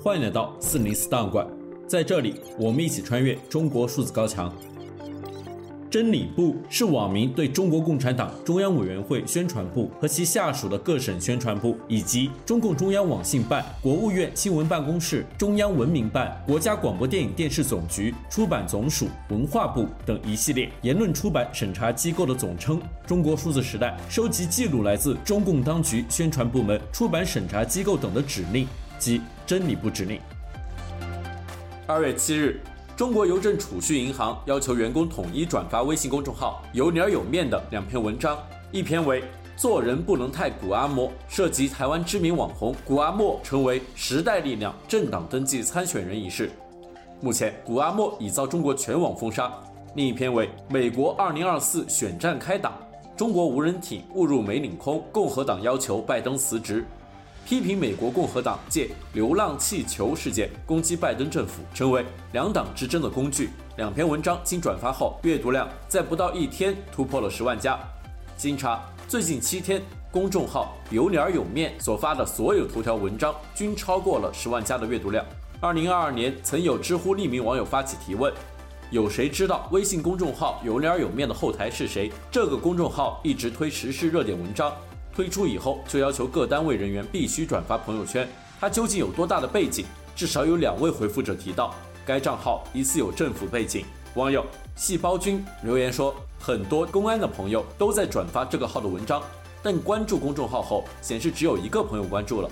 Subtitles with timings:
[0.00, 1.44] 欢迎来到四零四档案馆，
[1.88, 4.54] 在这里，我们一起穿越中国数字高墙。
[5.90, 22.80] 真理部是网民对中国共产党中央委员会宣传部和其下属的各省宣传部，以及中共中央网信办、国务院新闻办公室、中央文明办、国家广播电影电视总局、出版总署、文化部等一系列言论出版审查机构的总称。
[23.04, 28.68] 中国数字时代收集记录来自中共当局宣传部门、出版审查机构等的指令，
[28.98, 30.20] 即真理部指令。
[31.86, 32.60] 二月七日。
[32.96, 38.36] 中国邮政储蓄银行要求员工统一转发微信公众号“有脸有面”的两篇文章，
[38.72, 39.22] 一篇为
[39.56, 46.50] “做人不能太古阿莫”，涉及台湾知名网红古阿莫成为时代力量政党登记参选人一事。
[47.20, 49.48] 目前，古阿莫已遭中国全网封杀。
[49.94, 52.72] 另一篇为“美国二零二四选战开打，
[53.16, 56.84] 中国无人艇误入美领空，共和党要求拜登辞职”。
[57.48, 63.48] 批评美国共和党借流浪气球事件攻击拜登政府，成为两党之争的工具。
[63.78, 67.78] 两篇文章经转发后，阅读量在不到一天突破了十万加。
[68.36, 75.24] 经查，最近七天，公众号有脸有面所发的所有头条文章均超过了十万加的阅读量。
[75.58, 78.30] 二零二二年，曾有知乎匿名网友发起提问：
[78.90, 82.12] 有谁知道微信公众号有脸有面的后台是谁？
[82.30, 84.70] 这个公众号一直推时事热点文章。
[85.18, 88.28] 推出以后，就要求各单位人员必须转发朋友圈。
[88.60, 89.84] 它究竟有多大的背景？
[90.14, 91.74] 至少有两位回复者提到，
[92.06, 93.84] 该账号疑似有政府背景。
[94.14, 94.46] 网友
[94.76, 99.20] 细胞君留言说，很多公安的朋友都在转发这个号的文章，
[99.60, 102.48] 但关注公众号后显示只有一个朋友关注了，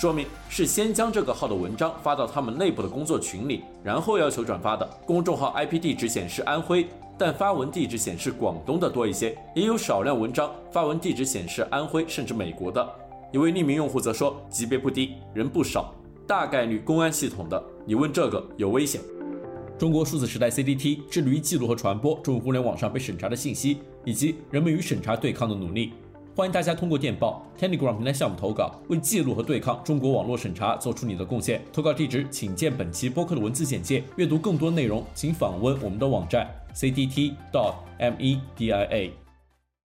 [0.00, 4.88] 说明是先将这个号的文章发到他们内部的工作群里，然后要求转发的。
[5.04, 6.88] 公众号 IP 地址显示安徽。
[7.18, 12.88] 但发文地址显示广东的多一些，也有少量文章发文地址显示安徽甚至美国的。
[13.30, 15.94] 一位匿名用户则说，级别不低，人不少，
[16.26, 17.62] 大概率公安系统的。
[17.84, 19.02] 你问这个有危险。
[19.78, 25.92] 中国数字时代 CDT 致力于记录和传播中国互联网上被审查的信息，以及人们与审查对抗的努力。
[26.40, 31.60] 欢迎大家通过电报 Telegram 平台项目投稿，为记录和对抗中国网络审查做出你的贡献。
[31.70, 34.02] 投稿地址请见本期播客的文字简介。
[34.16, 37.30] 阅读更多内容，请访问我们的网站 cdt.media。